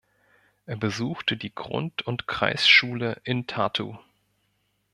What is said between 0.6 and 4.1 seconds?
Er besuchte die Grund- und Kreisschule in Tartu.